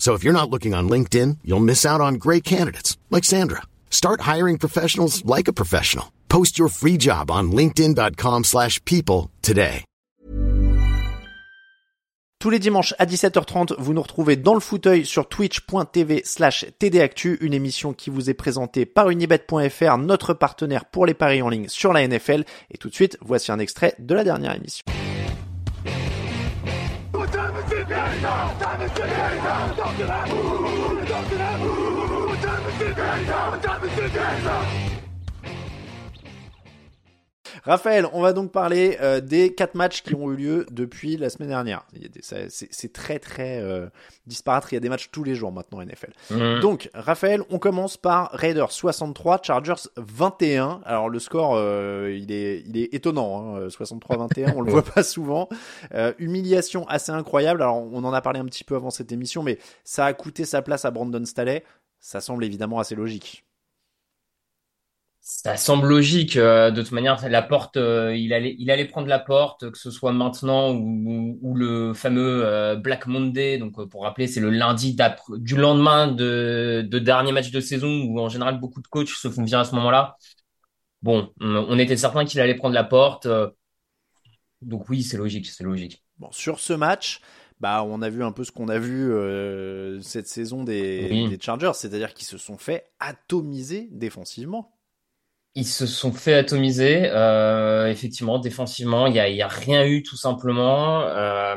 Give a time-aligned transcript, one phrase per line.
[0.00, 3.62] So if you're not looking on LinkedIn, you'll miss out on great candidates like Sandra.
[3.90, 6.06] Start hiring professionals like a professional.
[6.28, 9.84] Post your free job on linkedin.com/people today.
[12.40, 17.36] Tous les dimanches à 17h30, vous nous retrouvez dans le fauteuil sur twitch.tv slash tdactu,
[17.42, 21.68] une émission qui vous est présentée par unibet.fr, notre partenaire pour les paris en ligne
[21.68, 22.44] sur la NFL.
[22.70, 24.82] Et tout de suite, voici un extrait de la dernière émission.
[27.90, 30.24] 天上，他们去天上，跳起来，
[31.06, 34.99] 跳起来，我他们去天上，他们去天上。
[37.64, 41.50] Raphaël, on va donc parler euh, des quatre matchs qui ont eu lieu depuis la semaine
[41.50, 41.84] dernière.
[42.48, 43.88] C'est très très euh,
[44.26, 44.66] disparate.
[44.70, 46.12] Il y a des matchs tous les jours maintenant NFL.
[46.30, 46.60] Mhm.
[46.60, 50.80] Donc, Raphaël, on commence par Raiders 63, Chargers 21.
[50.84, 53.56] Alors le score, euh, il est il est étonnant.
[53.56, 55.48] Hein, 63-21, on le voit pas souvent.
[55.94, 57.62] Euh, humiliation assez incroyable.
[57.62, 60.44] Alors on en a parlé un petit peu avant cette émission, mais ça a coûté
[60.44, 61.64] sa place à Brandon Staley.
[62.00, 63.44] Ça semble évidemment assez logique.
[65.32, 66.36] Ça semble logique.
[66.36, 69.78] euh, de toute manière, la porte, euh, il allait, il allait prendre la porte, que
[69.78, 73.56] ce soit maintenant ou, ou le fameux euh, Black Monday.
[73.56, 74.96] Donc, pour rappeler, c'est le lundi
[75.38, 79.30] du lendemain de, de dernier match de saison où en général beaucoup de coachs se
[79.30, 80.16] font bien à ce moment-là.
[81.00, 83.28] Bon, on, était certain qu'il allait prendre la porte.
[84.62, 86.04] donc oui, c'est logique, c'est logique.
[86.18, 87.20] Bon, sur ce match,
[87.60, 91.28] bah, on a vu un peu ce qu'on a vu euh, cette saison des, Oui.
[91.28, 94.76] des Chargers, c'est-à-dire qu'ils se sont fait atomiser défensivement.
[95.56, 97.08] Ils se sont fait atomiser.
[97.10, 101.02] euh, effectivement, défensivement, il y a, y a rien eu tout simplement.
[101.02, 101.56] Euh,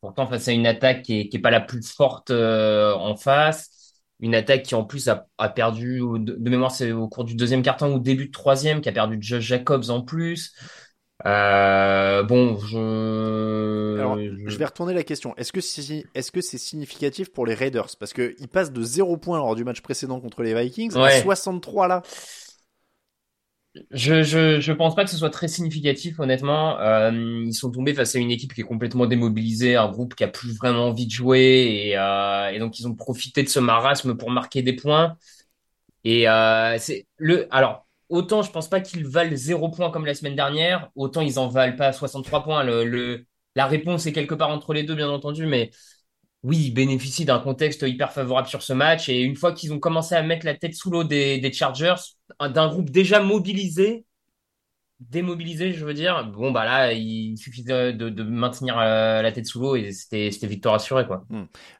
[0.00, 3.16] pourtant, face à une attaque qui est, qui est pas la plus forte euh, en
[3.16, 3.70] face,
[4.20, 7.34] une attaque qui en plus a, a perdu de, de mémoire, c'est au cours du
[7.36, 10.52] deuxième quart-temps ou début de troisième, qui a perdu Josh Jacobs en plus.
[11.26, 15.34] Euh, bon, je, Alors, je- je vais retourner la question.
[15.36, 17.88] Est-ce que c'est est-ce que c'est significatif pour les Raiders?
[17.98, 21.22] Parce qu'ils passent de 0 points lors du match précédent contre les Vikings à Ouais.
[21.22, 22.02] 63 là.
[23.90, 26.78] Je, je, je pense pas que ce soit très significatif, honnêtement.
[26.80, 27.10] Euh,
[27.46, 30.28] ils sont tombés face à une équipe qui est complètement démobilisée, un groupe qui a
[30.28, 34.30] plus vraiment envie de jouer, et, euh, donc ils ont profité de ce marasme pour
[34.30, 35.16] marquer des points.
[36.04, 40.14] Et euh, c'est le, alors autant je pense pas qu'ils valent zéro point comme la
[40.14, 42.64] semaine dernière, autant ils en valent pas 63 points.
[42.64, 43.26] Le, le,
[43.56, 45.70] la réponse est quelque part entre les deux, bien entendu, mais
[46.46, 49.08] oui, ils bénéficient d'un contexte hyper favorable sur ce match.
[49.10, 51.96] Et une fois qu'ils ont commencé à mettre la tête sous l'eau des, des Chargers,
[52.40, 54.05] un- d'un groupe déjà mobilisé,
[55.00, 59.46] démobilisé, je veux dire, bon, bah là, il suffit de, de, maintenir euh, la tête
[59.46, 61.24] sous l'eau et c'était, c'était victoire assurée, quoi.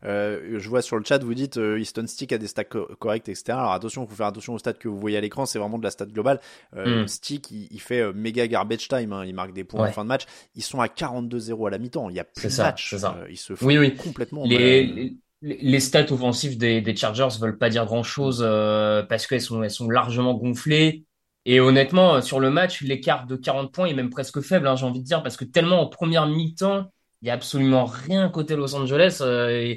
[0.04, 2.88] Euh, je vois sur le chat, vous dites euh, Easton Stick a des stats co-
[2.99, 3.44] corrects, etc.
[3.59, 5.78] Alors attention, il faut faire attention aux stats que vous voyez à l'écran, c'est vraiment
[5.78, 6.41] de la stat globale.
[6.77, 7.09] Euh, Mm.
[7.09, 9.88] Stick, il, il fait euh, méga garbage time, hein, il marque des points Ouais.
[9.88, 10.25] en fin de match.
[10.54, 12.91] Ils sont à 42-0 à la mi-temps, il y a plus de ça, match.
[12.91, 13.16] c'est ça.
[13.31, 13.94] Ils se font Oui, oui.
[13.94, 14.44] complètement.
[14.47, 19.41] Les, les, les stats offensives des, des Chargers veulent pas dire grand-chose euh, parce qu'elles
[19.41, 21.05] sont, elles sont largement gonflées.
[21.46, 24.84] Et honnêtement, sur le match, l'écart de 40 points est même presque faible, hein, j'ai
[24.84, 26.90] envie de dire, parce que tellement en première mi-temps,
[27.22, 29.18] il y a absolument rien côté Los Angeles.
[29.22, 29.74] euh,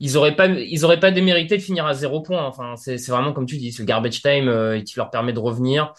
[0.00, 2.44] ils auraient pas, ils démérité de finir à zéro point.
[2.44, 5.94] Enfin, c'est, vraiment comme tu dis, c'est garbage time euh, qui leur permet de revenir.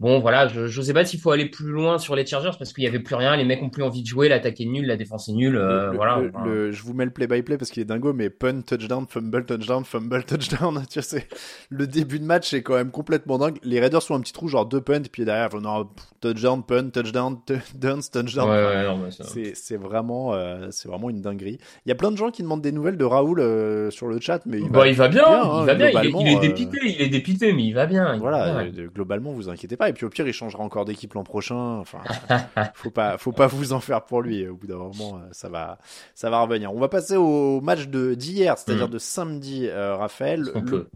[0.00, 2.72] Bon, voilà, je, je sais pas s'il faut aller plus loin sur les Chargers parce
[2.72, 4.86] qu'il y avait plus rien, les mecs ont plus envie de jouer, l'attaque est nulle,
[4.86, 6.18] la défense est nulle, euh, le- voilà.
[6.20, 6.32] le-
[6.66, 9.84] le- je vous mets le play-by-play parce qu'il est dingo, mais punt, touchdown, fumble, touchdown,
[9.84, 10.82] fumble, touchdown.
[10.90, 11.28] Tu sais,
[11.68, 13.58] le début de match est quand même complètement dingue.
[13.62, 15.86] Les Raiders sont un petit trou, genre deux punts, puis derrière, on aura
[16.22, 18.48] touchdown, punt, touchdown, touchdown, touchdown.
[18.48, 21.58] Ouais, ouais, non, mais ça- C'est c'est vraiment, euh, c'est vraiment une dinguerie.
[21.84, 24.18] Il y a plein de gens qui demandent des nouvelles de Raoul euh, sur le
[24.18, 26.20] chat, mais il Bah, va, il va bien, hein, il va bien, il est, globalement,
[26.20, 28.06] il est euh, dépité, il est dépité, mais il va bien.
[28.14, 28.72] il va Voilà, bien.
[28.84, 29.89] euh, globalement, vous inquiétez pas.
[29.90, 31.78] Et puis au pire, il changera encore d'équipe l'an prochain.
[31.78, 32.00] Enfin,
[32.74, 34.46] faut pas, faut pas vous en faire pour lui.
[34.48, 35.78] Au bout d'un moment, ça va,
[36.14, 36.72] ça va revenir.
[36.72, 38.92] On va passer au match de d'hier, c'est-à-dire mm.
[38.92, 40.50] de samedi, Raphaël.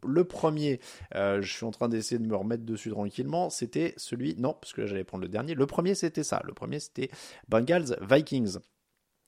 [0.05, 0.81] Le, premier,
[1.13, 3.51] je suis en train d'essayer de me remettre dessus tranquillement.
[3.51, 5.55] C'était celui, non, parce que là j'allais prendre le dernier.
[5.55, 6.41] Le premier, c'était ça.
[6.45, 7.11] Le premier, c'était
[7.49, 8.59] Bengals Vikings.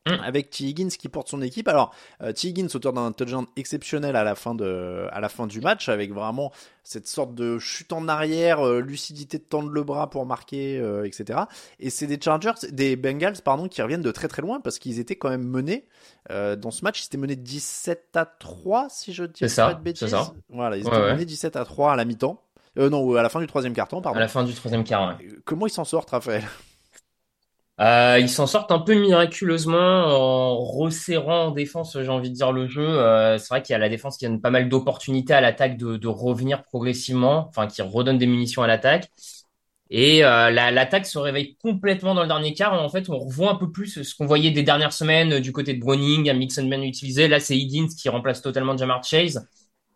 [0.07, 0.23] Mm.
[0.23, 0.65] avec T.
[0.65, 1.67] Higgins qui porte son équipe.
[1.67, 1.93] Alors,
[2.23, 2.49] euh, T.
[2.49, 6.13] Higgins, auteur d'un touchdown exceptionnel à la fin de, à la fin du match, avec
[6.13, 6.53] vraiment
[6.85, 11.05] cette sorte de chute en arrière, euh, lucidité de tendre le bras pour marquer, euh,
[11.05, 11.41] etc.
[11.81, 15.01] Et c'est des Chargers, des Bengals, pardon, qui reviennent de très très loin parce qu'ils
[15.01, 15.87] étaient quand même menés
[16.29, 17.03] dans ce match.
[17.03, 20.09] Ils étaient menés 17 à 3, si je dis pas de bêtises.
[20.09, 20.33] Ça.
[20.49, 22.43] Voilà, ils étaient menés 17 à 3 à la mi-temps.
[22.77, 24.19] non, à la fin du troisième quart-temps, pardon.
[24.19, 26.45] À la fin du troisième quart, Comment ils s'en sortent, Raphaël?
[27.81, 32.53] Euh, ils s'en sortent un peu miraculeusement en resserrant en défense, j'ai envie de dire,
[32.53, 32.87] le jeu.
[32.87, 35.77] Euh, c'est vrai qu'il y a la défense qui donne pas mal d'opportunités à l'attaque
[35.77, 39.11] de, de, revenir progressivement, enfin qui redonne des munitions à l'attaque.
[39.91, 42.73] Et euh, l'attaque se réveille complètement dans le dernier quart.
[42.73, 45.53] En fait, on revoit un peu plus ce qu'on voyait des dernières semaines euh, du
[45.53, 47.29] côté de Browning, à Mixonman utilisé.
[47.29, 49.49] Là, c'est Higgins qui remplace totalement Jamar Chase.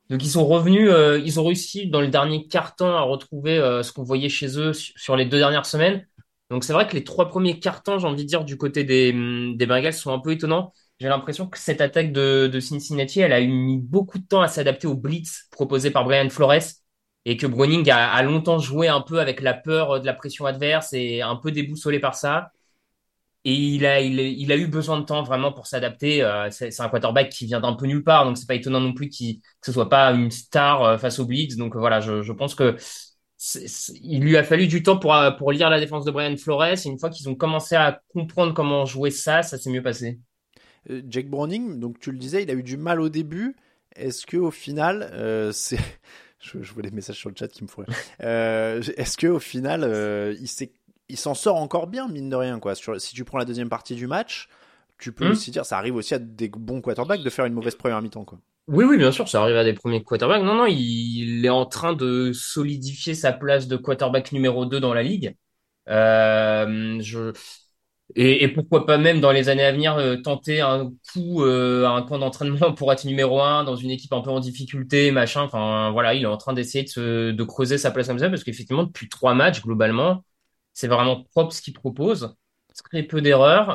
[0.09, 3.57] Donc ils sont revenus, euh, ils ont réussi dans le dernier quart temps à retrouver
[3.83, 6.07] ce qu'on voyait chez eux sur les deux dernières semaines.
[6.51, 9.13] Donc c'est vrai que les trois premiers cartons, j'ai envie de dire, du côté des,
[9.67, 10.73] Bengals sont un peu étonnants.
[10.99, 14.87] J'ai l'impression que cette attaque de, Cincinnati, elle a mis beaucoup de temps à s'adapter
[14.89, 16.63] au blitz proposé par Brian Flores
[17.25, 20.93] et que Browning a, longtemps joué un peu avec la peur de la pression adverse
[20.93, 22.51] et un peu déboussolé par ça.
[23.45, 26.23] Et il a, eu besoin de temps vraiment pour s'adapter.
[26.23, 28.93] Euh, c'est un quarterback qui vient d'un peu nulle part, donc c'est pas étonnant non
[28.93, 31.57] plus qu que ce soit pas une star euh, face au blitz.
[31.57, 32.77] Donc voilà, je pense que
[34.03, 36.65] il lui a fallu du temps pour, euh, pour lire la défense de Brian Flores.
[36.65, 40.19] Et une fois qu'ils ont commencé à comprendre comment jouer ça, ça s'est mieux passé.
[40.91, 43.57] Euh, Jake Browning, donc tu le disais, il a eu du mal au début.
[43.97, 45.79] Est-ce que au final, euh, c'est
[46.41, 47.85] je, vois les messages sur le chat qui me font
[48.23, 50.37] euh, Est-ce que au final,
[51.09, 52.75] il s'en sort encore bien, mine de rien, quoi.
[52.75, 54.49] si tu prends la deuxième partie du match,
[54.99, 55.33] tu peux hmm.
[55.33, 58.25] aussi dire, ça arrive aussi à des bons quarterbacks de faire une mauvaise première mi-temps,
[58.25, 58.39] quoi.
[58.73, 60.43] Oui, oui, bien sûr, ça arrive à des premiers quarterbacks.
[60.45, 64.95] Non, non, il est en train de solidifier sa place de quarterback numéro 2 dans
[64.95, 65.35] la ligue.
[65.89, 67.33] Euh, je...
[68.17, 72.03] et, pourquoi pas même dans les années à venir euh, tenter un coup euh, un
[72.03, 75.43] camp d'entraînement pour être numéro 1 dans une équipe un peu en difficulté, machin.
[75.43, 78.45] Enfin voilà, il est en train d'essayer de, de creuser sa place comme ça parce
[78.45, 80.25] qu'effectivement depuis trois matchs globalement,
[80.75, 82.37] c'est vraiment propre ce qu'il propose.
[82.91, 83.71] Très peu d'erreurs.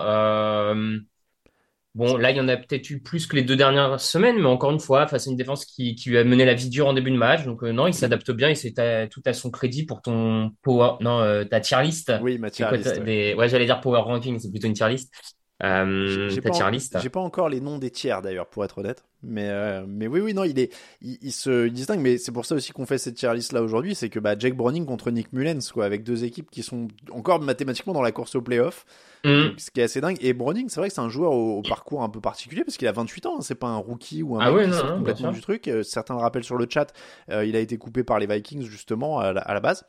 [1.95, 4.47] Bon, là, il y en a peut-être eu plus que les deux dernières semaines, mais
[4.47, 6.87] encore une fois, face à une défense qui, qui lui a mené la vie dure
[6.87, 7.45] en début de match.
[7.45, 8.73] Donc, euh, non, il s'adapte bien et c'est
[9.09, 12.11] tout à son crédit pour ton power, non, euh, ta tier list.
[12.21, 13.01] Oui, ma tier list.
[13.05, 15.13] Ouais, j'allais dire power ranking, c'est plutôt une tier list.
[15.63, 19.05] Euh, j'ai pas, pas, encore les noms des tiers d'ailleurs, pour être honnête.
[19.23, 22.01] Mais, euh, mais oui, oui, non, il, est, il, se distingue.
[22.01, 23.95] Mais c'est pour ça aussi qu'on fait cette tier list là aujourd'hui.
[23.95, 27.39] C'est que bah, Jake Browning contre Nick Mullens, quoi, avec deux équipes qui sont encore
[27.39, 28.85] mathématiquement dans la course au playoff.
[29.23, 29.57] Mm.
[29.57, 30.17] Ce qui est assez dingue.
[30.19, 32.89] Et Browning, c'est vrai que c'est un joueur au, parcours un peu particulier parce qu'il
[32.89, 33.35] a 28 ans.
[33.37, 33.41] Hein.
[33.41, 35.69] c'est pas un rookie ou un ah mec qui sort complètement du truc.
[35.69, 36.91] Euh, certains le rappellent sur le chat.
[37.29, 39.85] il a été coupé par les Vikings justement à la, à la base.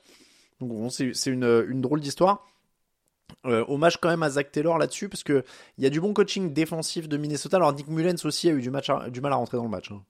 [0.60, 2.46] Donc bon, c'est une, une drôle d'histoire.
[3.46, 5.44] Euh, hommage quand même à Zach Taylor là-dessus parce que
[5.78, 7.56] il y a du bon coaching défensif de Minnesota.
[7.56, 9.90] Alors Nick Mullens aussi a eu du, match du mal à rentrer dans le match.
[9.90, 10.02] Hein.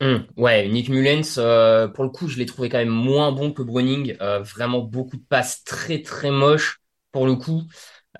[0.00, 3.52] Hum, ouais, Nick Mullens, euh, pour le coup, je l'ai trouvé quand même moins bon
[3.52, 4.16] que Browning.
[4.20, 6.80] Euh, vraiment beaucoup de passes très très moches
[7.12, 7.62] pour le coup.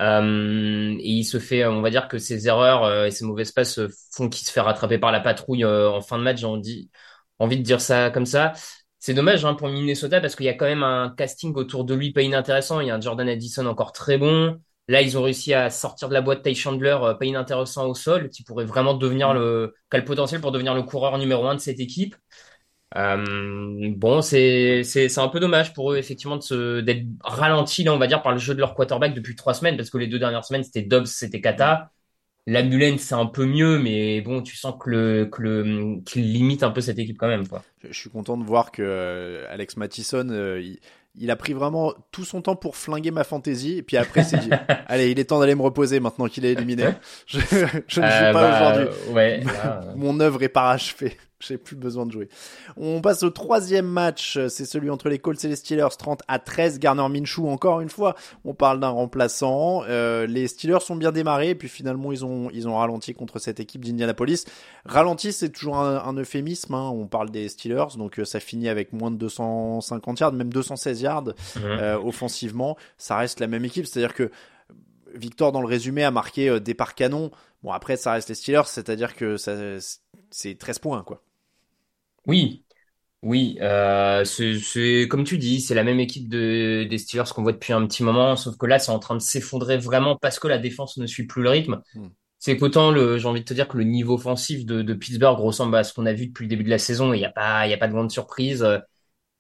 [0.01, 3.81] et il se fait, on va dire que ses erreurs et ses mauvaises passes
[4.13, 6.41] font qu'il se fait rattraper par la patrouille en fin de match.
[6.41, 6.47] J'ai
[7.39, 8.55] envie de dire ça comme ça.
[9.07, 11.95] C'est dommage hein, pour Minnesota parce qu'il y a quand même un casting autour de
[11.95, 12.81] lui pas inintéressant.
[12.81, 14.59] Il y a un Jordan Addison encore très bon.
[14.89, 17.95] Là, ils ont réussi à sortir de la boîte Ty Chandler euh, pas inintéressant au
[17.95, 21.47] sol, qui pourrait vraiment devenir le, qui a le potentiel pour devenir le coureur numéro
[21.47, 22.17] un de cette équipe.
[22.97, 27.93] Euh, bon, c'est c'est un peu dommage pour eux effectivement de se d'être ralenti là,
[27.93, 30.07] on va dire, par le jeu de leur quarterback depuis trois semaines parce que les
[30.07, 31.91] deux dernières semaines c'était Dobbs, c'était Kata.
[32.47, 36.63] L'ambulance, c'est un peu mieux, mais bon, tu sens que le, que le, qu'il limite
[36.63, 37.63] un peu cette équipe quand même, quoi.
[37.83, 40.63] Je, suis content de voir que euh, Alex Mattison, euh,
[41.15, 44.37] il, a pris vraiment tout son temps pour flinguer ma fantaisie, et puis après, c'est
[44.41, 44.51] dit,
[44.89, 46.89] allez, il est temps d'aller me reposer maintenant qu'il est éliminé.
[47.27, 49.15] Je, je ne joue euh, pas bah, aujourd'hui.
[49.15, 49.43] Ouais,
[49.97, 51.17] Mon œuvre est parachevée.
[51.47, 52.29] J'ai plus besoin de jouer.
[52.77, 54.39] On passe au troisième match.
[54.49, 55.89] C'est celui entre les Colts et les Steelers.
[55.99, 56.79] 30 à 13.
[56.79, 58.15] Garner Minshew, encore une fois.
[58.45, 59.83] On parle d'un remplaçant.
[59.89, 61.51] Euh, les Steelers sont bien démarrés.
[61.51, 64.45] Et puis finalement, ils ont, ils ont ralenti contre cette équipe d'Indianapolis.
[64.85, 66.75] Ralenti, c'est toujours un, euphémisme.
[66.75, 66.91] Hein.
[66.95, 67.97] On parle des Steelers.
[67.97, 71.25] Donc euh, ça finit avec moins de 250 yards, même 216 yards
[71.59, 72.77] euh, offensivement.
[72.99, 73.87] Ça reste la même équipe.
[73.87, 74.31] C'est-à-dire que
[75.15, 77.31] Victor, dans le résumé, a marqué départ canon.
[77.63, 78.67] Bon, après, ça reste les Steelers.
[78.67, 79.55] C'est-à-dire que ça,
[80.31, 81.24] c'est 13 points, quoi.
[82.27, 82.65] Oui.
[83.23, 87.43] Oui, euh, c'est c'est- comme tu dis, c'est la même équipe de, des Steelers qu'on
[87.43, 90.39] voit depuis un petit moment, sauf que là, c'est en train de s'effondrer vraiment parce
[90.39, 91.81] que la défense ne suit plus le rythme.
[91.95, 92.09] Hmm.
[92.39, 95.39] C'est qu'autant le, j'ai envie de te dire que le niveau offensif de, de Pittsburgh
[95.39, 97.33] ressemble à ce qu'on a vu depuis le début de la saison il n'y a
[97.33, 98.63] pas, il y a pas de grande surprise.
[98.63, 98.79] Euh,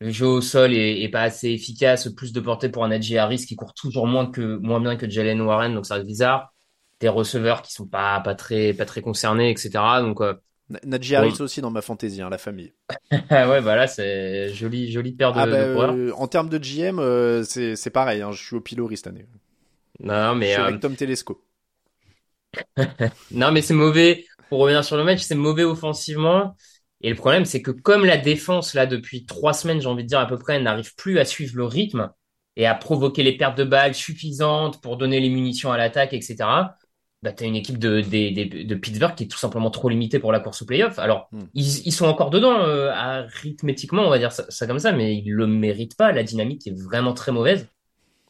[0.00, 3.18] Le jeu au sol est, est pas assez efficace, plus de portée pour un Najee
[3.18, 6.52] Harris qui court toujours moins que, moins bien que Jalen Warren, donc ça reste bizarre.
[7.00, 10.00] Des receveurs qui sont pas, pas très, pas très concernés, etc.
[10.02, 10.34] Donc, euh,
[10.68, 12.72] Na- Najee Harris aussi dans ma fantaisie, hein, la famille.
[13.30, 16.58] ouais, bah là, c'est joli, jolie paire de, Ah bah, de euh, en termes de
[16.58, 18.22] GM, euh, c'est c'est pareil.
[18.22, 19.26] hein, je suis au pilori cette année.
[20.00, 21.44] Non, Je mais, suis euh, avec Tom Telesco.
[23.30, 24.24] non, mais c'est mauvais.
[24.48, 26.56] Pour revenir sur le match, c'est mauvais offensivement.
[27.00, 30.08] Et le problème, c'est que comme la défense, là, depuis trois semaines, j'ai envie de
[30.08, 32.10] dire à peu près, n'arrive plus à suivre le rythme
[32.56, 36.76] et à provoquer les pertes de balles suffisantes pour donner les munitions à l'attaque, etc.,
[37.24, 38.02] bah, t'as une équipe de,
[38.74, 40.98] Pittsburgh qui est tout simplement trop limitée pour la course au playoff.
[40.98, 41.44] Alors, Hmm.
[41.54, 45.16] ils, ils sont encore dedans, euh, arithmétiquement, on va dire ça, ça comme ça, mais
[45.16, 46.12] ils le méritent pas.
[46.12, 47.66] La dynamique est vraiment très mauvaise.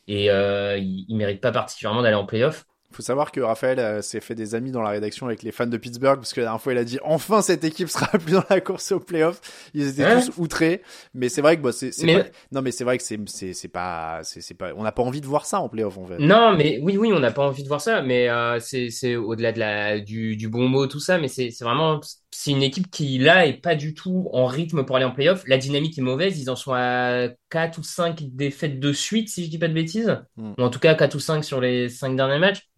[0.06, 2.66] Et euh, ils, ils méritent pas particulièrement d'aller en playoff.
[2.94, 5.66] Faut savoir que Raphaël euh, s'est fait des amis dans la rédaction avec les fans
[5.66, 8.32] de Pittsburgh parce que la dernière fois il a dit enfin cette équipe sera plus
[8.34, 9.40] dans la course au playoff.
[9.74, 10.80] Ils étaient tous outrés,
[11.12, 12.28] mais c'est vrai que bah, c'est Mais- pas...
[12.52, 15.26] non mais c'est vrai que c'est c'est pas c'est pas on n'a pas envie de
[15.26, 16.18] voir ça en playoff en fait.
[16.18, 19.16] Non, mais oui, oui, on n'a pas envie de voir ça, mais euh, c'est c'est
[19.16, 22.62] au-delà de la du, du bon mot tout ça, mais c'est c'est vraiment c'est une
[22.62, 25.42] équipe qui là est pas du tout en rythme pour aller en playoff.
[25.48, 29.44] La dynamique est mauvaise, ils en sont à 4 ou 5 défaites de suite si
[29.44, 30.52] je dis pas de bêtises, Hmm.
[30.58, 32.68] ou en tout cas 4 ou 5 sur les 5 derniers matchs.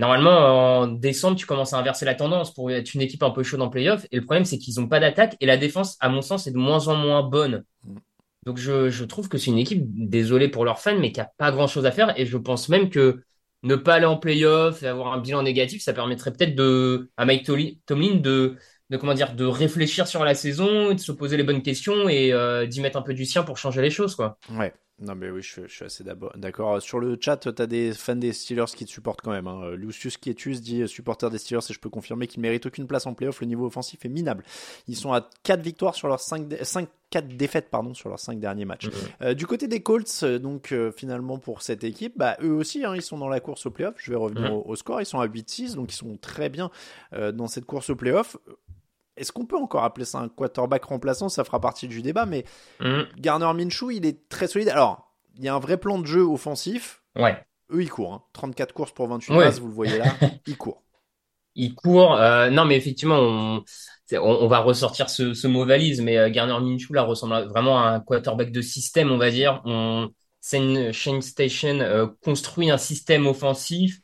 [0.00, 3.42] Normalement, en décembre, tu commences à inverser la tendance pour être une équipe un peu
[3.42, 4.06] chaude en playoff.
[4.10, 6.52] Et le problème, c'est qu'ils n'ont pas d'attaque et la défense, à mon sens, est
[6.52, 7.64] de moins en moins bonne.
[7.84, 7.96] Mm.
[8.46, 11.30] Donc, je, je trouve que c'est une équipe, désolé pour leurs fans, mais qui a
[11.36, 12.18] pas grand-chose à faire.
[12.18, 13.22] Et je pense même que
[13.62, 17.26] ne pas aller en playoff et avoir un bilan négatif, ça permettrait peut-être de, à
[17.26, 18.56] Mike Tomlin de,
[18.88, 22.32] de, comment dire, de réfléchir sur la saison, de se poser les bonnes questions et
[22.32, 24.38] euh, d'y mettre un peu du sien pour changer les choses, quoi.
[24.50, 24.72] Ouais.
[25.00, 26.04] Non mais oui, je, suis- je suis assez
[26.36, 26.82] d'accord.
[26.82, 29.46] Sur le chat, t'as des fans des Steelers qui te supportent quand même.
[29.46, 29.70] Hein.
[29.70, 33.06] Lucius Quietus dit euh, supporter des Steelers et je peux confirmer qu'ils méritent aucune place
[33.06, 33.40] en playoff.
[33.40, 34.44] Le niveau offensif est minable.
[34.88, 38.38] Ils sont à 4 victoires sur leurs 5, 5 4 défaites pardon sur leurs 5
[38.38, 38.88] derniers matchs.
[39.22, 42.84] Euh, du côté des Colts, euh, donc euh, finalement pour cette équipe, bah, eux aussi,
[42.84, 43.94] hein, ils sont dans la course au playoff.
[43.96, 45.00] Je vais revenir au, au score.
[45.00, 46.70] Ils sont à 8-6, donc ils sont très bien
[47.14, 48.36] euh, dans cette course au playoff.
[49.20, 51.28] Est-ce qu'on peut encore appeler ça un quarterback remplaçant?
[51.28, 52.44] Ça fera partie du débat, mais
[52.80, 53.06] Mhm.
[53.18, 54.68] Garner Minshew, il est très solide.
[54.70, 57.02] Alors, il y a un vrai plan de jeu offensif.
[57.16, 57.36] Ouais.
[57.72, 58.14] Eux, ils courent.
[58.14, 58.22] hein.
[58.32, 59.44] 34 courses pour 28 Ouais.
[59.44, 60.04] passes, vous le voyez là.
[60.46, 60.82] Ils courent.
[61.54, 62.14] il court.
[62.16, 63.62] euh, non, mais effectivement, on,
[64.06, 67.44] c'est- on, on va ressortir ce, ce mot valise, mais euh, Garner Minshew là ressemble
[67.48, 69.60] vraiment à un quarterback de système, on va dire.
[69.64, 70.08] On,
[70.42, 74.00] Shane Station euh, construit un système offensif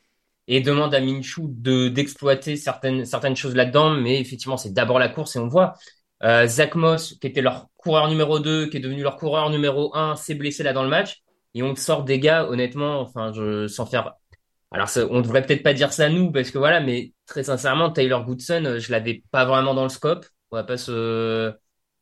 [0.47, 5.09] et demande à Minshew de d'exploiter certaines certaines choses là-dedans, mais effectivement, c'est d'abord la
[5.09, 5.73] course et on voit.
[6.23, 9.95] Euh, Zach Moss, qui était leur coureur numéro 2, qui est devenu leur coureur numéro
[9.95, 11.21] 1, s'est blessé là dans le match.
[11.53, 14.13] Et on sort des gars, honnêtement, enfin, je, sans faire
[14.71, 17.89] alors, ça- on devrait peut-être pas dire ça nous, parce que voilà, mais très sincèrement,
[17.91, 20.25] Tyler Goodson, euh, je l'avais pas vraiment dans le scope.
[20.51, 21.53] On va pas se,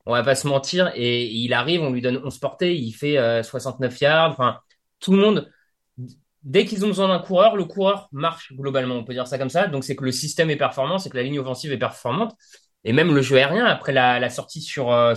[0.05, 0.91] on va pas se mentir.
[0.95, 4.31] Et il arrive, on lui donne 11 portées, il fait euh, 69 yards.
[4.31, 4.59] Enfin,
[4.99, 5.51] tout le monde,
[6.45, 8.95] dès qu'ils ont besoin d'un coureur, le coureur marche globalement.
[8.95, 9.67] On peut dire ça comme ça.
[9.67, 12.35] Donc, c'est que le système est performant, c'est que la ligne offensive est performante.
[12.85, 15.15] Et même le jeu aérien, après la, sortie sur, euh,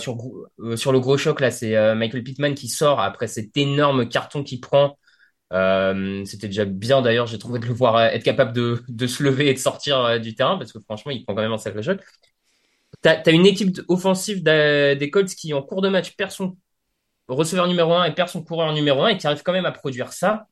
[0.60, 4.08] euh, sur le gros choc, là, c'est euh, Michael Pittman qui sort après cet énorme
[4.08, 4.98] carton qu'il prend.
[5.50, 9.54] C'était déjà bien d'ailleurs, j'ai trouvé de le voir être capable de, se lever et
[9.54, 12.00] de sortir du terrain parce que franchement, il prend quand même un sacré choc.
[13.02, 16.56] T'as, t'as une équipe offensive des Colts qui, en cours de match, perd son
[17.28, 19.72] receveur numéro un et perd son coureur numéro un et qui arrive quand même à
[19.72, 20.46] produire ça.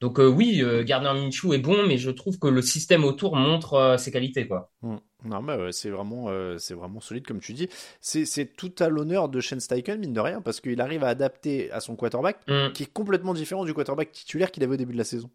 [0.00, 3.36] Donc euh, oui, euh, Gardner Minshew est bon, mais je trouve que le système autour
[3.36, 4.70] montre euh, ses qualités, quoi.
[4.80, 4.96] Hmm.
[5.24, 7.68] Non, mais ouais, c'est vraiment, c'est vraiment solide, comme tu dis.
[8.00, 11.70] C'est tout à l'honneur de Shane Steichen, mine de rien, parce qu'il arrive à adapter
[11.72, 12.72] à son quarterback, Hum.
[12.72, 15.30] qui est complètement différent du quarterback titulaire qu'il avait au début de la saison.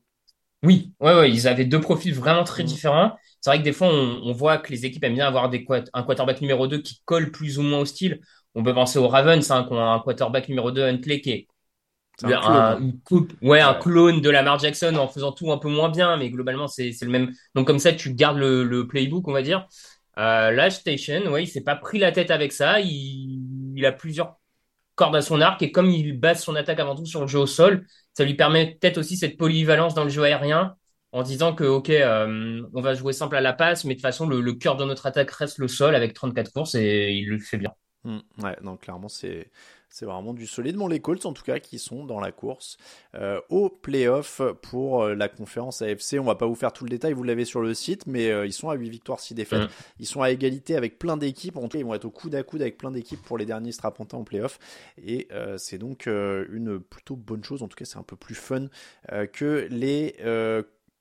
[0.63, 2.65] Oui, ouais, ouais, ils avaient deux profils vraiment très Mm.
[2.65, 3.15] différents.
[3.41, 5.63] C'est vrai que des fois, on, on voit que les équipes aiment bien avoir des
[5.93, 8.19] un quarterback numéro 2 qui colle plus ou moins au style.
[8.55, 11.47] On peut penser aux Ravens, hein, qui ont un quarterback numéro 2, Huntley, qui est
[12.23, 12.77] Un un, clone.
[12.77, 16.17] une coupe- ouais, un clone de Lamar Jackson en faisant tout un peu moins bien,
[16.17, 17.31] mais globalement, c'est, le même.
[17.55, 19.67] Donc, comme ça, tu gardes le, le playbook, on va dire.
[20.17, 22.79] Euh, là, Station, ouais, il s'est pas pris la tête avec ça.
[22.79, 24.37] Il, il a plusieurs
[24.95, 27.39] cordes à son arc et comme il base son attaque avant tout sur le jeu
[27.39, 30.75] au sol, ça lui permet peut-être aussi cette polyvalence dans le jeu aérien
[31.11, 34.01] en disant que, OK, euh, on va jouer simple à la passe, mais de toute
[34.03, 37.27] façon, le, le cœur de notre attaque reste le sol avec 34 courses et il
[37.29, 37.71] le fait bien.
[38.03, 38.19] Hmm.
[38.41, 39.49] Ouais, non, clairement, c'est
[39.95, 40.75] C'est vraiment du solide.
[40.75, 42.75] Bon, les Colts, en tout cas, qui sont dans la course
[43.13, 46.17] euh, au playoff pour euh, la conférence AFC.
[46.19, 48.45] On va pas vous faire tout le détail, vous l'avez sur le site, mais euh,
[48.45, 49.61] ils sont à 8 victoires, 6 défaites.
[49.61, 49.73] Mm.
[50.01, 51.55] Ils sont à égalité avec plein d'équipes.
[51.55, 53.45] En tout cas, ils vont être au coude à coude avec plein d'équipes pour les
[53.45, 54.59] derniers strapontins en playoff.
[55.01, 57.63] Et c'est donc une plutôt bonne chose.
[57.63, 58.67] En tout cas, c'est un peu plus fun
[59.31, 60.17] que les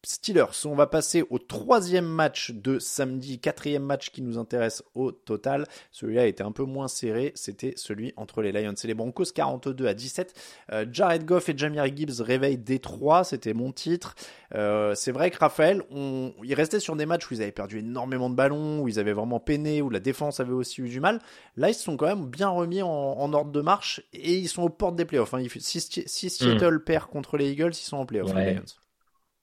[0.05, 0.67] Steelers.
[0.67, 5.67] On va passer au troisième match de samedi, quatrième match qui nous intéresse au total.
[5.91, 9.87] Celui-là était un peu moins serré, c'était celui entre les Lions et les Broncos, 42
[9.87, 10.35] à 17.
[10.73, 14.15] Euh, Jared Goff et Jamir Gibbs réveillent Détroit, c'était mon titre.
[14.55, 16.33] Euh, c'est vrai que Raphaël, on...
[16.43, 19.13] il restait sur des matchs où ils avaient perdu énormément de ballons, où ils avaient
[19.13, 21.21] vraiment peiné, où la défense avait aussi eu du mal.
[21.57, 24.63] Là, ils se sont quand même bien remis en, ordre de marche et ils sont
[24.63, 25.35] aux portes des playoffs.
[25.35, 25.45] Hein.
[25.59, 26.85] Si, si, Seattle mm.
[26.85, 28.33] perd contre les Eagles, ils sont en playoffs.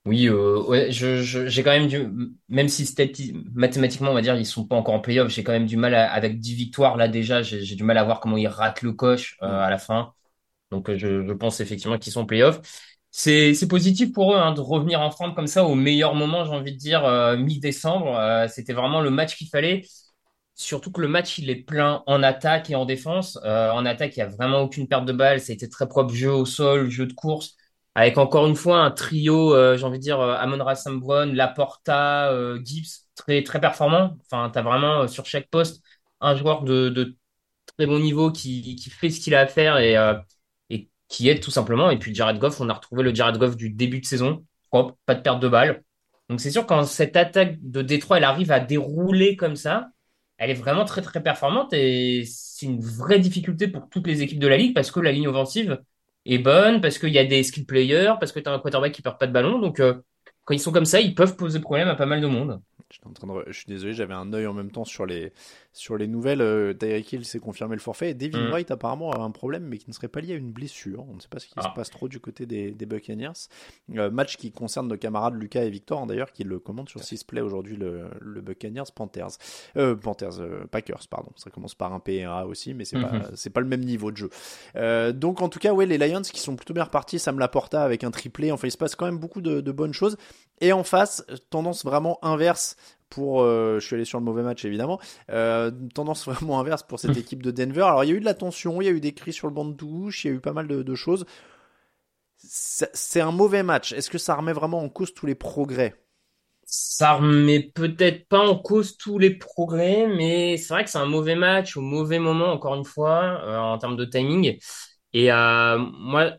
[0.06, 2.08] Oui, euh, ouais, je, j'ai quand même du,
[2.50, 2.92] même si
[3.54, 5.94] mathématiquement, on va dire, ils sont pas encore en playoff, j'ai quand même du mal
[5.94, 9.38] avec 10 victoires là déjà, j'ai, du mal à voir comment ils ratent le coche
[9.44, 10.12] euh, à la fin.
[10.72, 12.62] Donc euh, je, je pense effectivement qu'ils sont en playoff.
[13.12, 16.46] C'est, c'est positif pour eux hein, de revenir en forme comme ça au meilleur moment,
[16.46, 17.04] j'ai envie de dire
[17.38, 18.48] mi-décembre.
[18.50, 19.84] c'était vraiment le match qu'il fallait.
[20.56, 23.38] Surtout que le match il est plein en attaque et en défense.
[23.44, 25.42] en attaque, il y a vraiment aucune perte de balle.
[25.42, 27.58] Ça a été très propre jeu au sol, jeu de course
[27.96, 32.32] avec encore une fois un trio, euh, j'ai envie de dire, euh, Amon Rassambron, Laporta,
[32.32, 34.18] euh, Gibbs, très, très performant.
[34.26, 35.84] Enfin, tu as vraiment sur chaque poste
[36.22, 37.16] un joueur de,
[37.78, 39.96] très bon niveau qui, qui fait ce qu'il a à faire et,
[40.70, 41.90] et qui aide tout simplement.
[41.92, 44.98] Et puis Jared Goff, on a retrouvé le Jared Goff du début de saison, propre,
[45.06, 45.84] pas de perte de balle.
[46.30, 49.90] Donc c'est sûr quand cette attaque de Détroit, elle arrive à dérouler comme ça,
[50.38, 54.40] elle est vraiment très très performante et c'est une vraie difficulté pour toutes les équipes
[54.40, 55.80] de la ligue parce que la ligne offensive,
[56.26, 58.92] est bonne, parce qu'il y a des skill players, parce que tu as un quarterback
[58.92, 59.60] qui perd pas de ballon.
[59.60, 59.96] Donc, euh,
[60.46, 62.62] quand ils sont comme ça, ils peuvent poser problème à pas mal de monde.
[62.92, 65.32] Je, suis désolé, j'avais un œil en même temps sur les,
[65.74, 66.42] sur les nouvelles.
[66.42, 68.12] Euh, Tyreek Hill s'est confirmé le forfait.
[68.12, 68.54] Et Devin mm.
[68.54, 71.06] White, apparemment, a un problème, mais qui ne serait pas lié à une blessure.
[71.10, 71.74] On ne sait pas ce qui se ah.
[71.76, 73.48] passe trop du côté des, des Buccaneers.
[73.96, 77.04] Euh, match qui concerne nos camarades Lucas et Victor, hein, d'ailleurs, qui le commentent sur
[77.04, 79.38] Sisplay aujourd'hui, le, le Buccaneers Panthers.
[79.78, 81.32] Euh, Panthers, euh, Packers, pardon.
[81.36, 83.22] Ça commence par un P et un A aussi, mais c'est mm -hmm.
[83.22, 84.30] pas, c'est pas le même niveau de jeu.
[85.14, 87.84] Donc, en tout cas, ouais, les Lions qui sont plutôt bien repartis, ça me l'apporta
[87.84, 88.52] avec un triplé.
[88.52, 90.18] Enfin, il se passe quand même beaucoup de, de bonnes choses.
[90.60, 92.76] Et en face, tendance vraiment inverse
[93.12, 95.00] pour, euh, je suis allé sur le mauvais match évidemment,
[95.30, 97.84] euh, tendance vraiment inverse pour cette équipe de Denver.
[97.84, 99.48] Alors il y a eu de la tension, il y a eu des cris sur
[99.48, 101.26] le banc de touche, il y a eu pas mal de, choses.
[102.38, 103.94] C'est un mauvais match.
[103.94, 105.96] Est-ce que ça remet vraiment en cause tous les progrès?
[106.66, 111.06] Ça remet peut-être pas en cause tous les progrès, mais c'est vrai que c'est un
[111.06, 114.58] mauvais match au mauvais moment, encore une fois, euh, en termes de timing.
[115.14, 116.32] Et moi,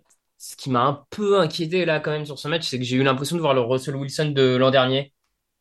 [0.43, 2.97] ce qui m'a un peu inquiété là quand même sur ce match, c'est que j'ai
[2.97, 5.13] eu l'impression de voir le Russell Wilson de l'an dernier.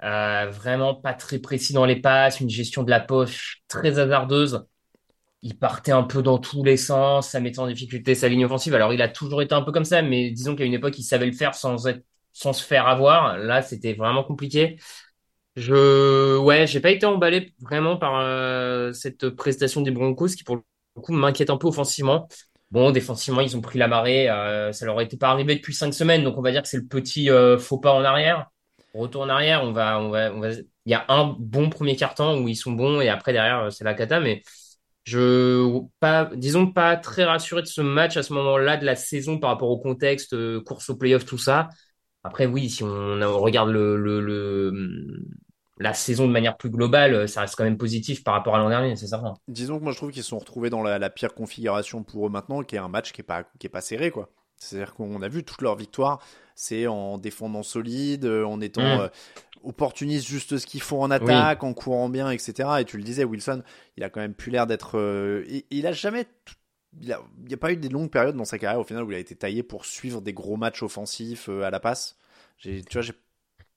[0.04, 4.66] Euh, vraiment pas très précis dans les passes, une gestion de la poche très hasardeuse.
[5.44, 8.76] Il partait un peu dans tous les sens, ça mettait en difficulté sa ligne offensive.
[8.76, 11.04] Alors il a toujours été un peu comme ça, mais disons qu'à une époque il
[11.04, 13.38] savait le faire sans être, sans se faire avoir.
[13.38, 14.78] Là c'était vraiment compliqué.
[15.56, 20.56] Je, ouais, j'ai pas été emballé vraiment par euh, cette prestation des Broncos qui pour
[20.58, 22.28] le coup m'inquiète un peu offensivement.
[22.72, 24.30] Bon, défensivement, ils ont pris la marée.
[24.30, 26.78] Euh, ça leur était pas arrivé depuis cinq semaines, donc on va dire que c'est
[26.78, 28.50] le petit euh, faux pas en arrière.
[28.94, 30.44] Retour en arrière, on va, on va, on.
[30.86, 33.70] Il y a un bon premier carton où ils sont bons et après derrière euh,
[33.70, 34.42] c'est la cata, mais
[35.04, 39.40] je pas, disons pas très rassuré de ce match à ce moment-là de la saison
[39.40, 41.70] par rapport au contexte, course au playoff, tout ça.
[42.24, 44.72] Après, oui, si on, regarde le, le,
[45.82, 48.60] la saison de manière plus globale, euh, ça reste quand même positif par rapport à
[48.60, 49.34] l'an dernier, c'est certain.
[49.48, 52.30] Disons que moi je trouve qu'ils se sont retrouvés dans la, pire configuration pour eux
[52.30, 54.30] maintenant, qui est un match qui est pas, qui est pas serré, quoi.
[54.58, 56.22] C'est-à-dire qu'on a vu toute leur victoire,
[56.62, 59.02] c'est en défendant solide, euh, en étant mm.
[59.02, 59.08] euh,
[59.64, 62.70] opportuniste juste ce qu'ils font en attaque, en courant bien, etc.
[62.80, 63.64] Et tu le disais, Wilson,
[63.98, 64.98] il a quand même plus l'air d'être.
[65.70, 66.26] il, a jamais.
[67.00, 69.12] Il n'y a, a, pas eu des longues périodes dans sa carrière au final où
[69.12, 72.18] il a été taillé pour suivre des gros matchs offensifs à la passe.
[72.58, 73.14] Tu vois, j'ai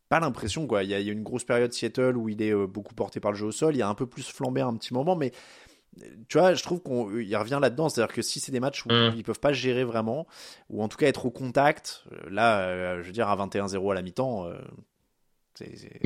[0.09, 0.85] pas l'impression quoi.
[0.85, 3.37] Il y, a, une grosse période Seattle où il est euh, beaucoup porté par le
[3.37, 3.75] jeu au sol.
[3.75, 5.74] Il y a un peu plus flambé un petit moment, mais euh,
[6.29, 7.89] tu vois, je trouve qu'il revient là-dedans.
[7.89, 9.15] C'est-à-dire que si c'est des matchs où mm.
[9.17, 10.27] ils peuvent pas gérer vraiment,
[10.71, 13.95] ou en tout cas être au contact, euh, là, je veux dire, à 21-0 à
[13.95, 14.51] la mi-temps,
[15.55, 16.01] c'est.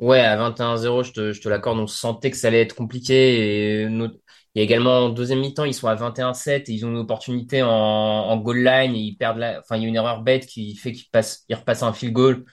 [0.00, 3.80] Ouais, à 21-0, je te, je te l'accorde, on sentait que ça allait être compliqué.
[3.80, 4.10] Et Il
[4.54, 7.62] y a également en deuxième mi-temps, ils sont à 21-7 et ils ont une opportunité
[7.62, 9.58] en, en goal line et ils perdent la...
[9.58, 12.14] Enfin, il y a une erreur bête qui fait qu'ils passent, ils repassent un field
[12.14, 12.44] goal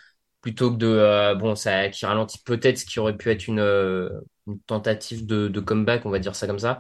[0.42, 3.60] plutôt que de euh, bon ça qui ralentit peut-être ce qui aurait pu être une,
[3.60, 4.10] euh,
[4.48, 6.80] une tentative de, comeback on va dire ça comme ça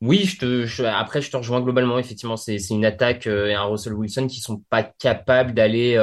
[0.00, 0.38] oui
[0.86, 4.40] après je te rejoins globalement effectivement c'est une attaque euh, et un Russell Wilson qui
[4.40, 5.96] sont pas capables d'aller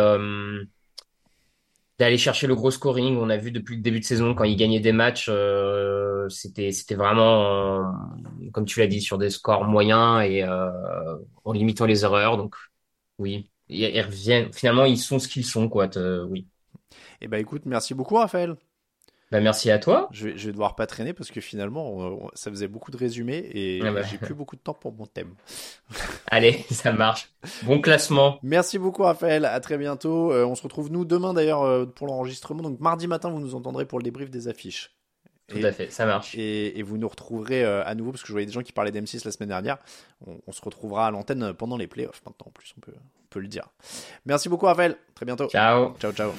[1.99, 3.17] d'aller chercher le gros scoring.
[3.17, 6.71] On a vu depuis le début de saison quand ils gagnaient des matchs, euh, c'était
[6.95, 12.03] vraiment, euh, comme tu l'as dit, sur des scores moyens et euh, en limitant les
[12.03, 12.37] erreurs.
[12.37, 12.55] Donc
[13.17, 14.53] oui, ils, reviennent.
[14.53, 15.89] Finalement, ils sont ce qu'ils sont, quoi.
[16.29, 16.47] oui.
[17.19, 18.55] Eh ben écoute, merci beaucoup Raphaël.
[19.29, 20.07] Bah, merci à toi.
[20.11, 22.91] Je vais, je vais devoir pas traîner parce que finalement, on- on- ça faisait beaucoup
[22.91, 24.01] de résumés et Ah bah.
[24.03, 25.33] j'ai plus beaucoup de temps pour mon thème.
[26.31, 27.29] Allez, ça marche.
[27.63, 28.39] Bon classement.
[28.41, 30.31] Merci beaucoup Raphaël, à très bientôt.
[30.31, 32.63] Euh, on se retrouve nous demain d'ailleurs euh, pour l'enregistrement.
[32.63, 34.93] Donc mardi matin, vous nous entendrez pour le débrief des affiches.
[35.49, 36.35] Tout Et- à fait, ça marche.
[36.35, 38.73] Et, et vous nous retrouverez euh, à nouveau, parce que je voyais des gens qui
[38.73, 39.77] parlaient d'M6 la semaine dernière.
[40.25, 43.27] On, on se retrouvera à l'antenne pendant les playoffs maintenant, en plus, on peut, on
[43.29, 43.63] peut le dire.
[44.25, 44.97] Merci beaucoup, Raphaël.
[45.15, 45.47] Très bientôt.
[45.49, 45.93] Ciao.
[45.99, 46.31] Ciao, ciao.